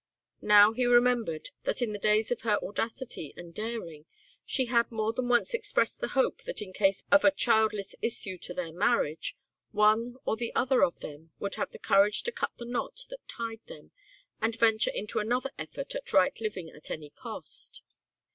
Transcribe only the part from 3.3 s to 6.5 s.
and daring she had more than once expressed the hope